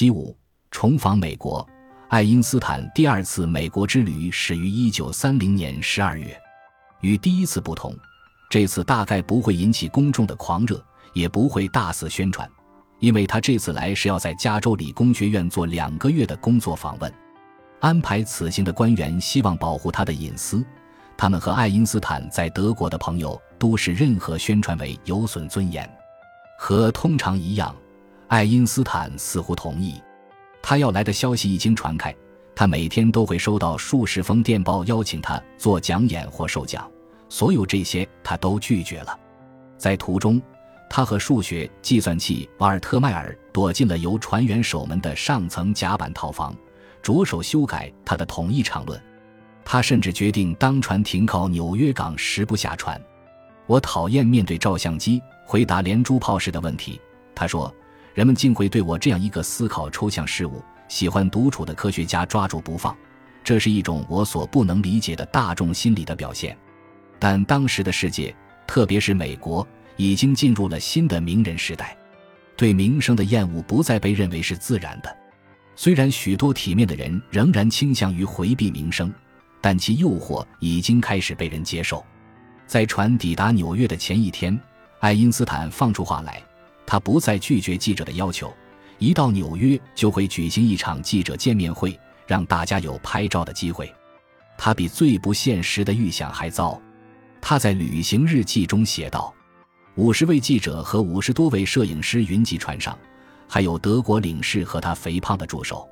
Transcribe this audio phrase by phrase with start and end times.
[0.00, 0.34] 七五，
[0.70, 1.68] 重访美国。
[2.08, 6.34] 爱因斯坦第二次美国之旅始于一九三零年十二月，
[7.02, 7.94] 与第一次不同，
[8.48, 10.82] 这次大概不会引起公众的狂热，
[11.12, 12.50] 也不会大肆宣传，
[12.98, 17.14] 因为他这次来是要在加州理工学院做两个月的工作访问。
[17.80, 20.64] 安排此行的官员希望保护他的隐私，
[21.14, 25.86] 他们和爱因斯坦在德国的朋友都视任何宣传为有损尊严。
[26.58, 27.76] 和通常一样，
[28.30, 30.00] 爱因斯坦似乎同意。
[30.62, 32.14] 他要来的消息一经传开，
[32.54, 36.88] 他每天都会收到数十封电报邀请他做讲演或授奖。
[37.28, 39.18] 所有这些他都拒绝了。
[39.76, 40.40] 在途中，
[40.88, 46.54] 他和数学计算器瓦尔特迈尔躲进了由船员守门的上层甲板套房，
[47.02, 49.00] 着手修改他的统一场论。
[49.64, 53.00] 他甚至决定当船停靠纽约港时不下船。
[53.66, 57.00] 我讨厌面对照相机回答连珠炮式的问题，
[57.34, 57.74] 他说。
[58.14, 62.96] 人们竟会对我这样一个思考抽象事物、喜欢独处的科学家抓住不放，
[63.44, 66.56] 这是一种我所不能理解的大众心理的表现。
[67.18, 68.34] 但当时的世界，
[68.66, 71.96] 特别是美国，已经进入了新的名人时代，
[72.56, 75.16] 对名声的厌恶不再被认为是自然的。
[75.76, 79.12] 虽然许多体面的人仍然倾向于回避名声，
[79.60, 82.04] 但其诱惑已经开始被人接受。
[82.66, 84.58] 在船抵达纽约的前一天，
[84.98, 86.42] 爱因斯坦放出话来。
[86.90, 88.52] 他不再拒绝记者的要求，
[88.98, 91.96] 一到纽约就会举行一场记者见面会，
[92.26, 93.94] 让大家有拍照的机会。
[94.58, 96.82] 他比最不现实的预想还糟。
[97.40, 99.32] 他在旅行日记中写道
[99.94, 102.98] ：“五十位记者和五十多位摄影师云集船上，
[103.46, 105.88] 还有德国领事和他肥胖的助手。”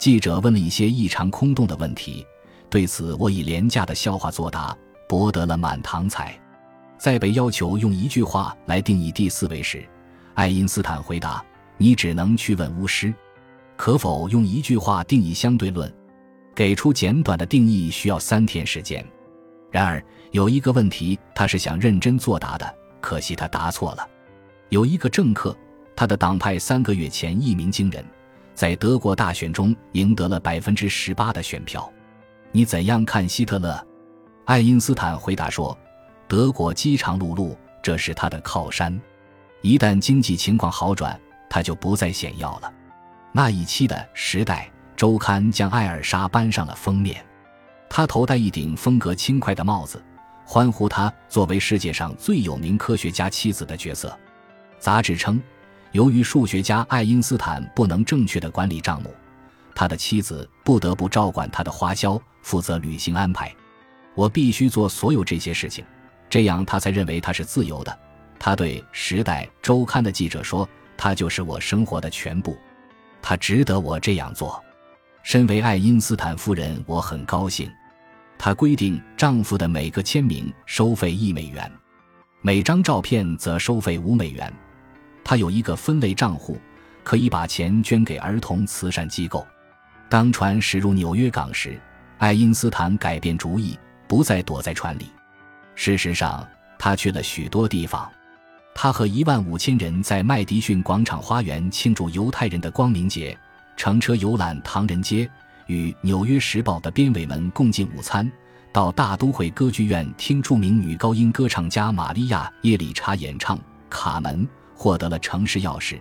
[0.00, 2.26] 记者问了一些异常空洞的问题，
[2.70, 4.74] 对此我以廉价的笑话作答，
[5.06, 6.34] 博得了满堂彩。
[6.96, 9.86] 在被要求用一句话来定义第四位时，
[10.40, 11.44] 爱因斯坦回答
[11.76, 13.12] ：“你只能去问巫师，
[13.76, 15.94] 可否用一句话定义相对论？
[16.54, 19.06] 给出简短的定义需要三天时间。
[19.70, 24.08] 然而有一个问题，他是想认真作答的，可惜他答错了。
[24.70, 25.54] 有一个政客，
[25.94, 28.02] 他的党派三个月前一鸣惊人，
[28.54, 31.92] 在德国大选中赢得了百分之十八的选票。
[32.50, 33.78] 你怎样看希特勒？”
[34.46, 35.76] 爱因斯坦回答说
[36.26, 38.98] ：“德国饥肠辘辘，这是他的靠山。”
[39.62, 42.72] 一旦经济情况好转，他就不再显要了。
[43.32, 47.24] 那一期的《时代周刊》将艾尔莎搬上了封面，
[47.88, 50.02] 他头戴一顶风格轻快的帽子，
[50.44, 54.18] 欢呼他作为世界上最有名科学家妻子的角色。
[54.78, 55.40] 杂志称，
[55.92, 59.14] 由于数学家爱因斯坦不能正确的管理账目，
[59.74, 63.54] 他的妻子不得不照管他的花销，负责旅行安排。
[64.14, 65.84] 我必须做所有这些事情，
[66.28, 67.98] 这样他才认为他是自由的。
[68.40, 72.56] 他对《时代周刊》的记者说：“他就是我生活的全部，
[73.20, 74.60] 他值得我这样做。
[75.22, 77.70] 身为爱因斯坦夫人，我很高兴。”
[78.42, 81.70] 她规定丈夫的每个签名收费一美元，
[82.40, 84.50] 每张照片则收费五美元。
[85.22, 86.58] 她有一个分类账户，
[87.04, 89.46] 可以把钱捐给儿童慈善机构。
[90.08, 91.78] 当船驶入纽约港时，
[92.16, 93.78] 爱因斯坦改变主意，
[94.08, 95.10] 不再躲在船里。
[95.74, 98.10] 事实上，他去了许多地方。
[98.74, 103.36] 他和一万五千人在麦迪逊广场花园庆祝犹太人的光明节，
[103.76, 105.30] 乘车游览唐人街，
[105.66, 108.30] 与《纽约时报》的编委们共进午餐，
[108.72, 113.58] 到大都会歌剧院听著名女高音歌唱家玛利亚·耶里查演唱
[113.90, 116.00] 《卡门》，获得了城市钥匙，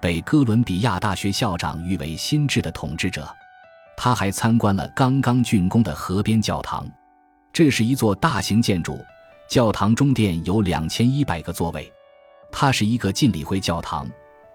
[0.00, 3.28] 被哥伦比亚大学校长誉为心智的统治者。
[3.96, 6.86] 他还参观了刚刚竣工的河边教堂，
[7.52, 8.98] 这是一座大型建筑，
[9.48, 11.90] 教堂中殿有两千一百个座位。
[12.58, 14.08] 它是一个浸礼会教堂，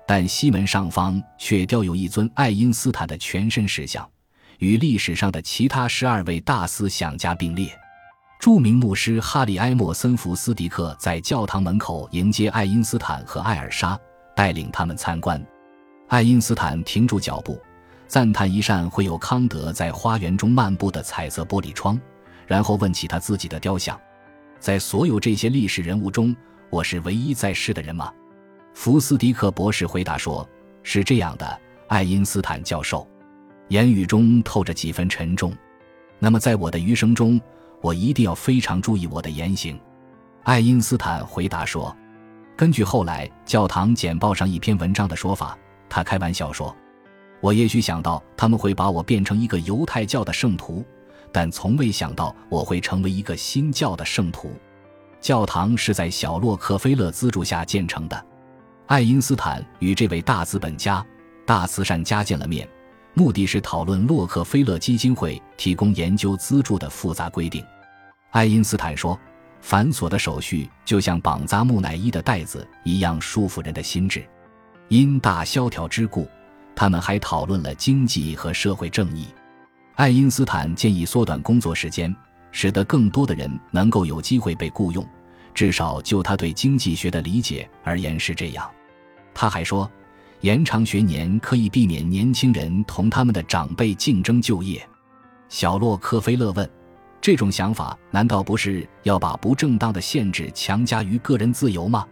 [0.07, 4.09] 但西门上方却雕有一尊爱因斯坦的全身石像，
[4.57, 7.72] 与历史上的其他十二位大思想家并列。
[8.39, 13.95] 著名牧师哈里埃默森福斯迪克在教堂门口迎接爱因斯坦和艾尔莎，
[14.35, 15.39] 带领他们参观。
[16.07, 17.62] 爱因斯坦停住脚步，
[18.07, 22.01] 赞叹一扇绘有康德在花园中漫步的彩色玻璃窗，
[22.47, 23.95] 然后问起他自己的雕像。
[24.59, 26.36] 在所有这些历史人物中。
[26.71, 28.13] 我是唯一在世的人吗？
[28.73, 30.50] 福斯迪克博士回答说
[30.83, 31.59] ：“是这样的，
[31.89, 33.06] 爱因斯坦教授。”
[33.68, 35.53] 言语中透着几分沉重。
[36.18, 37.39] 那么，在我的余生中，
[37.81, 39.77] 我一定要非常注意我的言行。”
[40.44, 41.94] 爱因斯坦回答说
[42.56, 45.57] ：“根据后来教堂简报上一篇文章的说法，
[45.89, 46.73] 他开玩笑说，
[47.41, 50.85] 我也许想到他们会把我变成一个犹太教的圣徒，
[51.33, 54.53] 但从未想到我会成为一个新教的圣徒。”
[55.21, 58.25] 教堂是在小洛克菲勒资助下建成的。
[58.88, 61.06] 爱因斯坦与这位大资本家
[61.45, 62.68] 大慈善家见了面，
[63.13, 67.63] 目的是讨论洛克菲勒基金会提供研究资助的复杂规定。
[68.31, 69.18] 爱因斯坦说
[69.62, 74.27] ：“繁琐的手续就像绑扎木乃伊的带子一样束缚人的心智。”
[74.89, 76.27] 因大萧条之故，
[76.75, 79.27] 他们还讨论了经济和社会正义。
[79.95, 82.13] 爱因斯坦建议缩短工作时间，
[82.51, 85.06] 使得更多的人能够有机会被雇佣。
[85.53, 88.69] 至少就他对经济学的理解而言是这样。
[89.33, 89.89] 他还说，
[90.39, 94.81] 延长学年可以避免年轻人同他们的长辈竞争就业。
[95.50, 96.69] 小洛克菲勒问
[97.19, 102.07] ：“这种想法难道不是要把不正当的限制强加于个人自由吗？”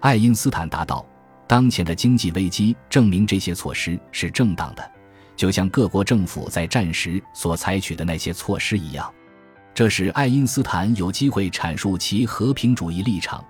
[0.00, 1.06] 爱因斯坦答道
[1.46, 4.90] ：“当前的经济危机证明这些措施是正当的。”
[5.36, 9.12] 就像各国政府在战时所采取的那些措施一样，
[9.74, 13.42] 这使爱因斯坦有机会阐述其和平主义立场。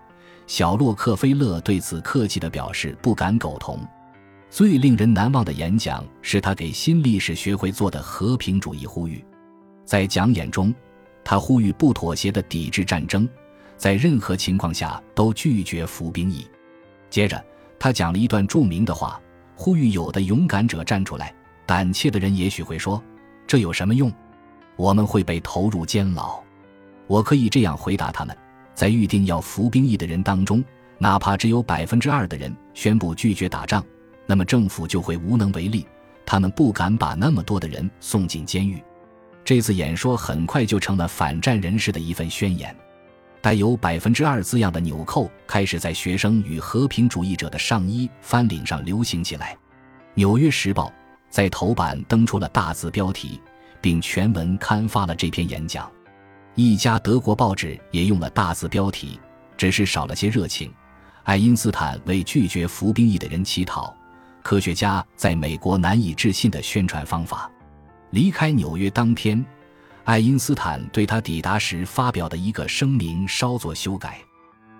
[0.47, 3.79] 小洛克菲勒对此客气地表示不敢苟同。
[4.51, 9.25] 最令人难忘的演讲是他给新历史学会做的和平主义呼吁。
[9.85, 10.75] 在讲演中，
[11.25, 13.29] 他呼吁不妥协地抵制战争，
[13.77, 16.47] 在任何情况下都拒绝服兵役。
[17.09, 17.43] 接着，
[17.79, 19.21] 他讲了一段著名的话，
[19.57, 21.35] 呼吁有的勇敢者站出来。
[21.65, 23.03] 胆怯的人也许会说
[23.47, 24.13] ：“这有什么用？
[24.83, 26.43] 我们会被投入监牢。”
[27.07, 28.37] 我可以这样回答他们：
[28.75, 30.65] 在预定要服兵役的人当中，
[30.99, 33.85] 哪怕只有百分之二的人宣布拒绝打仗，
[34.27, 35.87] 那么政府就会无能为力。
[36.27, 38.83] 他们不敢把那么多的人送进监狱。
[39.45, 42.75] 这次演说很快就成了反战人士的一份宣言。
[43.41, 49.53] 带有百分之二字样的纽扣开始在学生与和平主义者的上衣翻领上流行起来。
[50.15, 50.87] 《纽约时报》。
[51.29, 53.41] 在头版登出了大字标题，
[53.83, 55.91] 并全文刊发了这篇演讲。
[56.55, 59.21] 一家德国报纸也用了大字标题，
[59.57, 60.73] 只是少了些热情。
[61.25, 63.95] 爱因斯坦为拒绝服兵役的人乞讨，
[64.43, 67.51] 科学家在美国难以置信的宣传方法。
[68.11, 69.45] 离开纽约当天，
[70.05, 74.19] 爱因斯坦对他抵达时发表的一个声明稍作修改。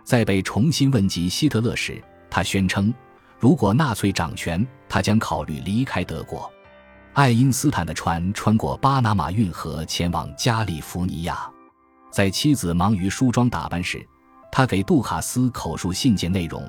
[0.05, 2.93] 在被重新问及希特勒时，他宣称。
[3.39, 6.53] 如果纳粹掌权，他将考虑离开德国。
[7.15, 11.47] 爱因斯坦的船穿过巴拿马运河，前往加利福尼亚。
[12.11, 14.03] 在妻子忙于梳妆打扮时，
[14.51, 16.67] 他给杜卡斯口述信件内容，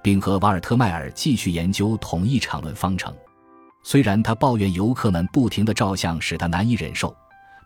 [0.00, 3.12] 并和瓦尔特迈尔继续研究统一场论方程。
[3.82, 7.12] 虽然他抱怨游客们不停的照相使他难以忍受，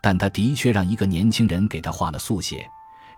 [0.00, 2.66] 但他的确让一个年轻人给他画了速写，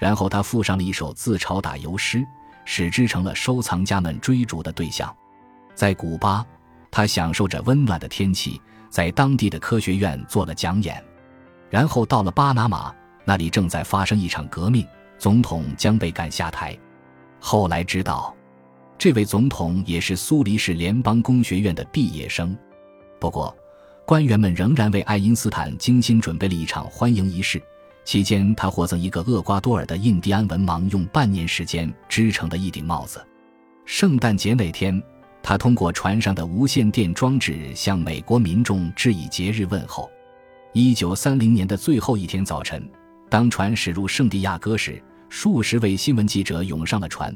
[0.01, 2.27] 然后他附上了一首自嘲打油诗，
[2.65, 5.15] 使之成了收藏家们追逐的对象。
[5.77, 6.45] 在古巴，
[6.91, 11.03] 他享受着温暖的天气，在当地的科学院做了讲演，
[11.69, 12.95] 然后到了巴拿马，
[13.25, 14.87] 那里正在发生一场革命，
[15.19, 16.77] 总统将被赶下台。
[17.39, 18.35] 后来知道，
[18.97, 22.57] 这位总统也是苏黎世联邦工学院的毕业生。
[23.21, 23.55] 不过，
[24.07, 27.61] 官员们仍然为爱因斯坦精心准备了一场欢迎仪式，
[28.05, 33.25] 期间他获赠一个厄瓜多尔的印第安文盲用半年时间织成的一顶帽子。
[33.85, 35.03] 圣诞节那天。
[35.49, 40.11] 他通过船上的无线电装置向美国民众致以节日问候。
[40.73, 42.85] 一九三零年的最后一天早晨，
[43.31, 47.33] 当船驶入圣地亚哥时，数十位新闻记者涌上了船，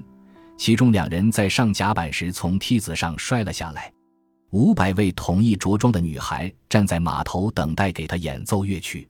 [0.59, 3.93] 其中两人在上甲板时从梯子上摔了下来。
[4.51, 9.09] 五百位统一着装的女孩站在码头等待给他演奏乐曲。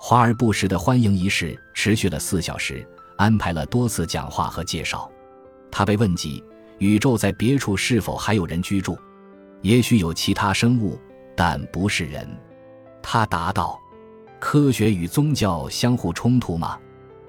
[0.00, 2.88] 华而不实的欢迎仪式持续了四小时，
[3.18, 5.10] 安排了多次讲话和介绍。
[5.70, 6.42] 他被问及。
[6.80, 8.98] 宇宙在别处是否还有人居住？
[9.60, 10.98] 也许有其他生物，
[11.36, 12.26] 但不是人。
[13.02, 13.78] 他答道
[14.40, 16.78] ：“科学与宗教相互冲突吗？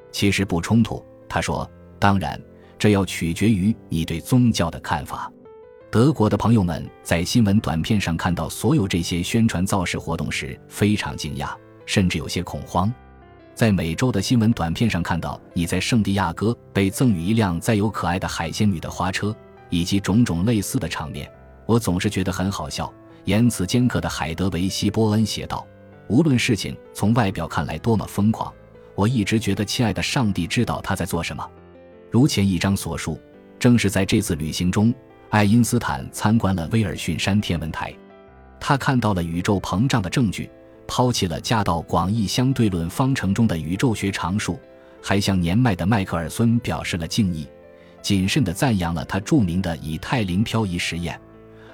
[0.10, 2.42] 其实不冲突。”他说：“当然，
[2.80, 5.30] 这要取决于你对宗教的看法。”
[5.92, 11.54] 德国的朋友们在新闻短片上看到所有这些宣传造势活动时，非常惊讶，
[11.86, 12.90] 甚至有些恐慌。
[13.54, 19.36] 在每周的新闻短片上看到你在圣地亚哥被赠予一辆载有可爱的海仙女的花车。
[19.72, 21.32] 以及种种类似的场面，
[21.66, 22.94] 我总是觉得很好笑。
[23.24, 25.66] 言辞尖刻的海德维希·波恩写道
[26.10, 28.54] ：“无论事情从外表看来多么疯狂，
[28.96, 31.50] 我一直觉得亲爱的上帝知道他在做什么。”
[32.12, 33.18] 如前一章所述，
[33.58, 34.94] 正是在这次旅行中，
[35.30, 37.96] 爱因斯坦参观了威尔逊山天文台，
[38.60, 40.50] 他看到了宇宙膨胀的证据，
[40.88, 44.60] 抛弃了嫁到广义相对论方程中的宇宙学常数，
[45.02, 47.48] 还向年迈的迈克尔孙表示了敬意。
[48.02, 51.20] 谨慎地赞扬了他著名的以太灵漂移实验，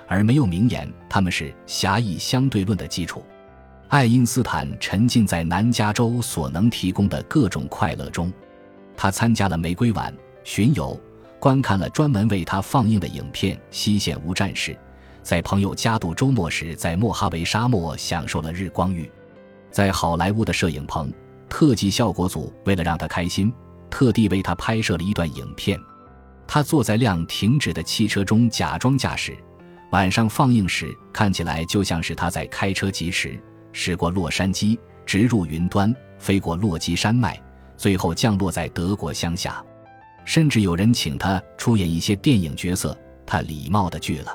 [0.07, 3.23] 而没有明言他们是狭义相对论的基础。
[3.87, 8.29] 爱因斯坦沉浸在南加州所能提供的各种快乐中，
[8.97, 10.99] 他参加了玫瑰晚巡游，
[11.39, 14.73] 观看了专门为他放映的影片《西线无战事》，
[15.27, 19.11] 在朋友家度周末时，在莫哈维沙漠享受了日光浴。
[19.69, 21.11] 在好莱坞的摄影棚，
[21.49, 23.51] 特技效果组为了让他开心，
[23.89, 25.77] 特地为他拍摄了一段影片。
[26.47, 29.35] 他坐在辆停止的汽车中假装驾驶，
[29.91, 33.37] 晚上放映时看起来就像是他在开车疾驰，
[33.73, 37.37] 驶过洛杉矶，直入云端，飞过落基山脉，
[37.75, 39.61] 最后降落在德国乡下。
[40.23, 44.33] 甚至有人请他出演一些电影角色，他礼貌地拒了。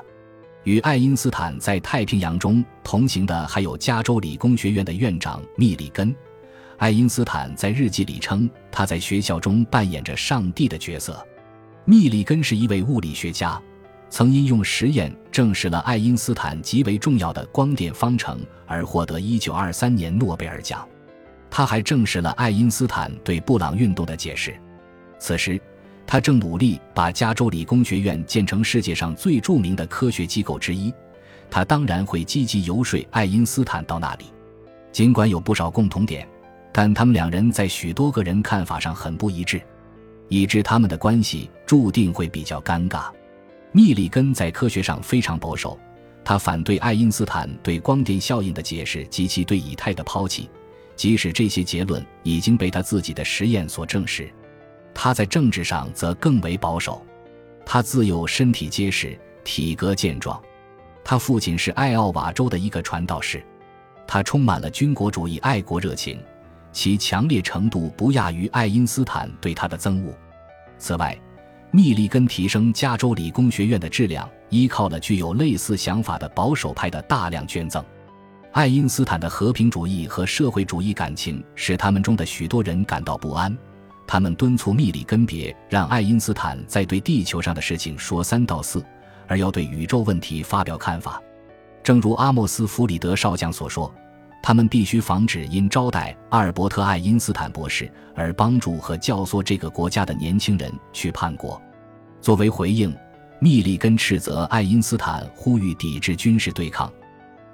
[0.63, 6.15] 与爱因斯坦在太平洋中同行的还有加州理工学院的院长密里根。
[6.77, 11.25] 爱因斯坦在日记里称，他在学校中扮演着上帝的角色。
[11.85, 13.61] 密里根是一位物理学家，
[14.09, 20.87] 曾因用实验证实了爱因斯坦极为重要的光电方程而获得1923年诺贝尔奖。
[21.49, 24.55] 他还证实了爱因斯坦对布朗运动的解释。
[25.19, 25.61] 此时，
[26.05, 30.93] 他正努力把加州理工学院建成世界上最著名的科学机构之一。
[31.49, 34.25] 他当然会积极游说爱因斯坦到那里。
[34.91, 36.27] 尽管有不少共同点，
[36.71, 39.61] 但他们两人在许多个人看法上很不一致。
[40.29, 43.11] 以致他们的关系注定会比较尴尬。
[43.71, 45.77] 密里根在科学上非常保守，
[46.23, 50.49] 他反对爱因斯坦对光电效应的解释及其对以太的抛弃，
[50.95, 54.27] 即使这些结论已经被他自己的实验所证实。
[54.93, 57.05] 他在政治上则更为保守，
[57.65, 60.41] 他自幼身体结实，体格健壮。
[61.03, 63.43] 他父亲是艾奥瓦州的一个传道士，
[64.07, 66.19] 他充满了军国主义爱国热情，
[66.71, 70.13] 其强烈程度不亚于爱因斯坦对他的憎恶。
[70.77, 71.17] 此外，
[71.71, 77.83] 密立根提升加州理工学院的质量，依靠了具有类似想法的保守派的大量捐赠。
[78.51, 83.57] 爱因斯坦的和平主义和社会主义感情使他们中的许多人感到不安。
[84.05, 88.83] 他们敦促密里根别让爱因斯坦在对地球上的事情说三道四，
[89.27, 91.21] 而要对宇宙问题发表看法。
[91.83, 93.93] 正如阿莫斯·弗里德少将所说。
[94.45, 101.61] 他们必须防止因招待阿尔伯特·爱因斯坦博士而帮助和教唆这个国家的年轻人去叛国。
[102.19, 102.93] 作为回应，
[103.39, 106.91] 密里根斥责爱因斯坦呼吁抵制军事对抗。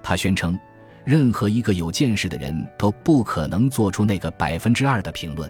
[0.02, 0.60] 他宣称，
[1.06, 5.48] 任何一个有见识的人都不可能做出那个百分之二的评论。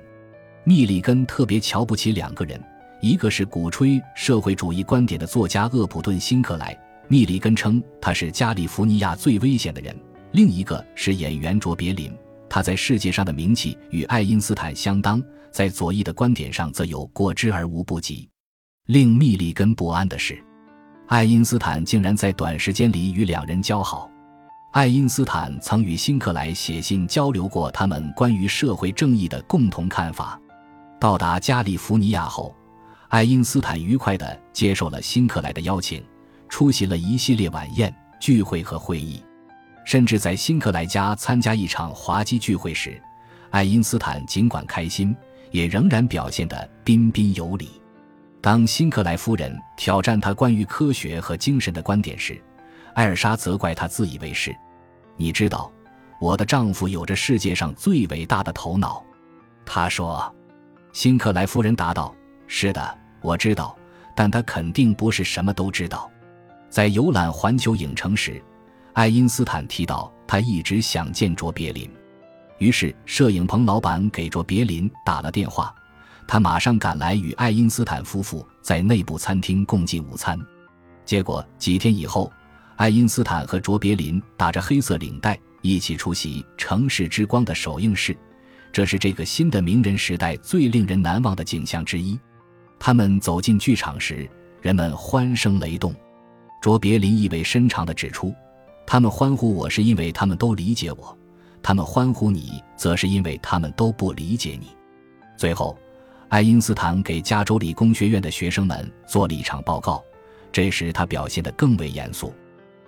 [0.63, 2.61] 密里根特别瞧不起两个人，
[3.01, 6.77] 一个是鼓吹社会主义观点的作家厄普顿·辛克莱。
[7.07, 9.95] 密里根称他是加利福尼亚最危险的人。
[10.31, 12.15] 另一个是演员卓别林，
[12.47, 18.29] 他在世界上的名气与爱因斯坦相当，在左翼的观点上则有过之而无不及。
[18.85, 20.39] 令密里根不安的是，
[21.07, 24.07] 爱因斯坦竟然在短时间里与两人交好。
[24.71, 30.39] 爱因斯坦曾与辛克莱写信交流过他们关于社会正义的共同看法。
[31.00, 32.53] 到达加利福尼亚后，
[33.08, 36.03] 爱因斯坦愉快地接受了辛克莱的邀请，
[36.50, 39.24] 出席了一系列晚宴、聚会和会议。
[39.86, 43.01] 甚至在辛克莱家参加一场滑稽聚会时，
[43.50, 45.15] 爱因斯坦尽管开心，
[45.51, 47.82] 也仍然表现得彬彬有礼。
[48.41, 52.39] 当辛克莱夫人挑战他关于科学和精神的观点时，
[52.94, 54.53] 艾尔莎责怪他自以为是。
[55.15, 55.72] 你知道，
[56.20, 59.01] 我的丈夫有着世界上最伟大的头脑，
[59.65, 60.36] 他说。
[61.00, 62.13] 辛克莱夫人答道
[62.46, 63.74] ：“是的，我知道，
[64.13, 66.12] 但他肯定不是什么都知道。”
[66.70, 68.44] 在游览环球影城时。
[68.91, 71.89] 爱因斯坦提到，他一直想见卓别林，
[72.58, 75.74] 于是摄影棚老板给卓别林打了电话，
[76.27, 80.38] 他马上赶来与爱因斯坦夫妇在内部餐厅共进午餐。
[81.06, 82.29] 结果几天以后，
[82.75, 88.18] 爱因斯坦和卓别林打着黑色领带一起出席《城市之光》的首映式，
[88.71, 92.19] 这是这个新的名人时代最令人难忘的景象之一。
[92.79, 94.29] 他们走进剧场时，
[94.61, 95.93] 人们欢声雷动。
[96.61, 98.33] 卓别林意味深长地指出。
[98.85, 101.15] 他们欢呼我是因为他们都理解我，
[101.61, 104.69] 他们欢呼你则是因为他们都不理解你。
[105.38, 105.77] 最后，
[106.27, 110.03] 爱因斯坦给加州理工学院的学生们做了一场报告，
[110.51, 112.33] 这时他表现得更为严肃。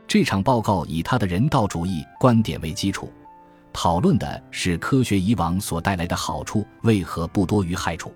[0.07, 3.13] 这场报告以他的人道主义观点为基础，
[3.73, 8.13] 讨论的是科学以往所带来的好处为何不多于害处。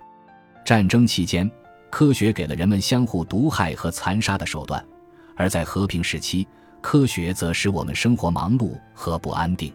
[0.64, 1.50] 战争期间，
[1.90, 4.84] 科学给了人们相互毒害和残杀的手段，
[5.36, 6.46] 而在和平时期。
[6.82, 9.72] 科学则使我们生活忙碌和不安定。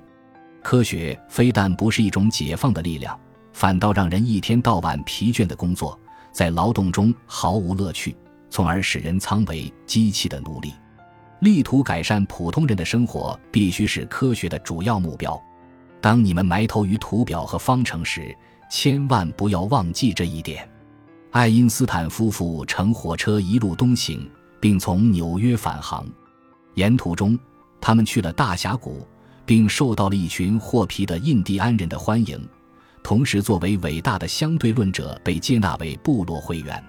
[0.63, 3.19] 科学非但不是一种解放的力量，
[3.51, 5.99] 反倒让人一天到晚疲倦的工作，
[6.31, 8.15] 在劳动中毫无乐趣，
[8.49, 10.73] 从而使人苍为机器的奴隶。
[11.41, 15.41] 力图改善普通人的生活，必须是科学的主要目标。
[16.01, 18.35] 当你们埋头于图表和方程时，
[18.69, 20.67] 千万不要忘记这一点。
[21.29, 24.29] 爱因斯坦夫妇乘火车一路东行，
[24.59, 26.05] 并从纽约返航。
[26.73, 27.37] 沿途中，
[27.79, 29.07] 他们去了大峡谷，
[29.45, 32.45] 并受到了一群获皮的印第安人的欢迎，
[33.03, 36.83] 同时作为伟大的相对论者被接纳为部落会员。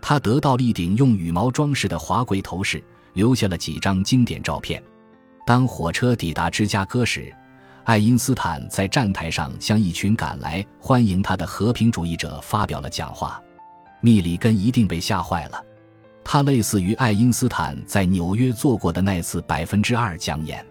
[0.00, 2.82] 他得到了一顶用羽毛装饰的华贵头饰，
[3.14, 4.82] 留下了几张经典照片。
[5.46, 7.34] 当火车抵达芝加哥时，
[7.84, 13.42] 爱因斯坦在站台上向一群赶来欢迎他的和平主义者发表了讲话。
[14.00, 15.64] 密里根一定被吓坏了，
[16.24, 20.64] 他类似于爱因斯坦在纽约做过的那次百分之二讲演。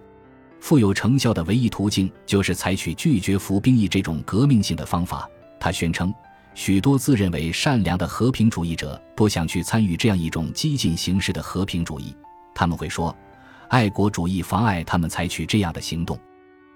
[0.59, 5.29] 富有成效的唯一途径就是采取拒绝服兵役这种革命性的方法。
[5.59, 6.13] 他宣称。
[6.53, 12.13] 许多自认为善良的和平主义者不想去参与这样一种激进形式的和平主义。
[12.53, 13.15] 他们会说，
[13.69, 16.19] 爱国主义妨碍他们采取这样的行动。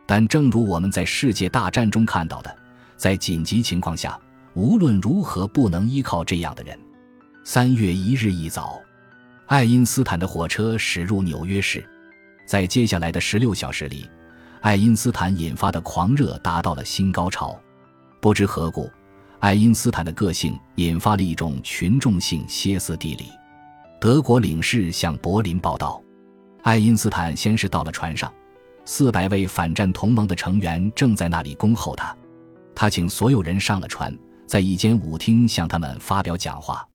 [0.05, 2.55] 但正如我们在世界大战中看到的，
[2.95, 4.19] 在紧急情况下，
[4.53, 6.77] 无论如何不能依靠这样的人。
[7.43, 8.79] 三月一日一早，
[9.47, 11.83] 爱因斯坦的火车驶入纽约市。
[12.45, 14.07] 在接下来的十六小时里，
[14.61, 17.59] 爱因斯坦引发的狂热达到了新高潮。
[18.21, 18.89] 不知何故。
[19.39, 23.25] 爱因斯坦的个性引发了一种群众性歇斯底里。
[23.99, 26.01] 德国领事向柏林报道，
[26.63, 28.33] 爱因斯坦先是到了船上，
[28.85, 32.15] 四百位反战同盟的成员正在那里恭候他。
[32.73, 34.15] 他请所有人上了船，
[34.45, 36.87] 在一间舞厅向他们发表讲话。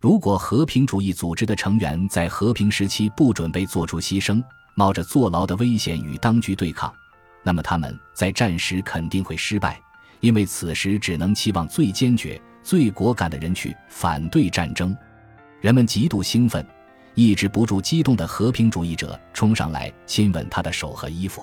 [0.00, 4.42] 如果和平主义组织的成员在和平时期不准备做出牺牲，
[4.74, 6.92] 冒着坐牢的危险与当局对抗，
[7.42, 9.80] 那么他们在战时肯定会失败。
[10.20, 14.96] 因为此时只能期望最坚决、最果敢的人去反对战争，
[15.60, 16.66] 人们极度兴奋，
[17.18, 21.42] 抑制不住激动的和平主义者冲上来亲吻他的手和衣服。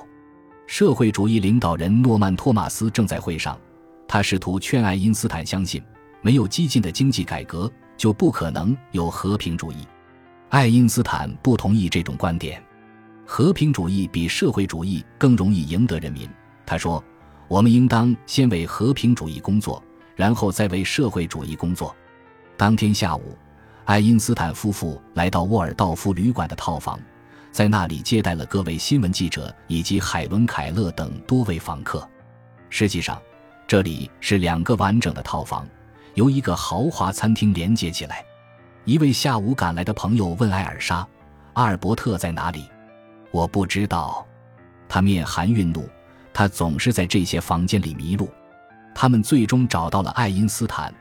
[0.67, 3.59] 社会主义领导人诺曼·托马斯正在会上，
[4.07, 5.83] 他试图劝爱因斯坦相信，
[6.21, 9.85] 没有激进的经济改革就不可能有和平主义。
[10.47, 12.63] 爱因斯坦不同意这种观点，
[13.25, 16.29] 和平主义比社会主义更容易赢得人民。
[16.65, 17.03] 他说。
[17.47, 19.83] 我们应当先为和平主义工作，
[20.15, 21.95] 然后再为社会主义工作。
[22.57, 23.37] 当天下午，
[23.85, 26.99] 爱因斯坦夫妇来到沃尔道夫旅馆的套房，
[27.51, 32.07] 在那里接待了各位新闻记者以及海伦·凯勒等多位访客。
[32.71, 33.21] 实际上，
[33.67, 35.67] 这里是两个完整的套房，
[36.15, 38.25] 由一个豪华餐厅连接起来。
[38.85, 41.07] 一位下午赶来的朋友问艾尔莎
[41.53, 42.67] ：“阿尔伯特在哪里
[43.29, 44.25] ？”“我不知道。”
[44.89, 45.87] 他面含愠怒。
[46.33, 48.29] 他总是在这些房间里迷路。
[48.93, 50.93] 他们最终找到了爱因斯坦，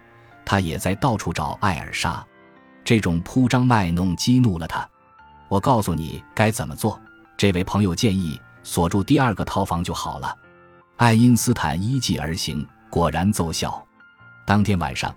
[0.44, 2.24] 他也在到处找艾尔莎。
[2.84, 4.86] 这种铺张卖弄激怒了他。
[5.48, 7.00] 我告诉你该怎么做。
[7.36, 10.36] 这位朋友建议锁住第二个套房就好了。
[10.96, 13.84] 爱因斯坦依计而行，果然奏效。
[14.46, 15.12] 当天晚上，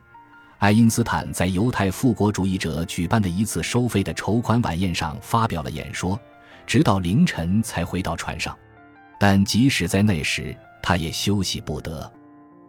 [0.58, 6.19] 爱因斯坦在犹太复国主义者举办的一次收费的筹款晚宴上发表了演说，
[6.65, 8.58] 直到凌晨才回到船上。
[9.19, 12.12] 但即使在那时，他也休息不得。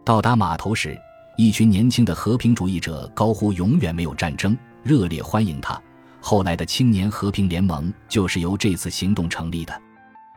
[0.05, 0.95] 到达码头时，
[1.37, 5.79] 一群年轻的和平主义者高呼“永远没有战争”，热烈欢迎他。
[6.21, 9.81] 后来的青年和平联盟就是由这次行动成立的。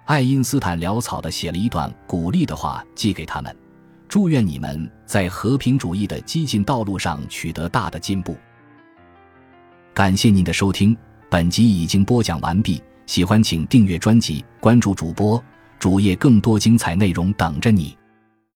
[0.04, 3.54] 爱因斯坦潦草地写了一段鼓励的话寄给他们，
[4.08, 8.36] 祝愿你们在和平主义的激进道路上取得大的进步。
[9.94, 10.96] 感谢您的收听，
[11.28, 12.82] 本集已经播讲完毕。
[13.06, 15.42] 喜欢请订阅专辑，关注主播。
[15.78, 17.96] 主页更多精彩内容等着你。